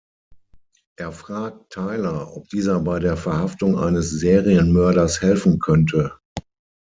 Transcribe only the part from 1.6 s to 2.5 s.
Tyler, ob